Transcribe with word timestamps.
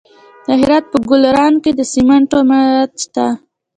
د 0.45 0.47
هرات 0.61 0.85
په 0.91 0.97
ګلران 1.09 1.53
کې 1.63 1.71
د 1.75 1.81
سمنټو 1.93 2.37
مواد 2.49 2.91
شته. 3.03 3.27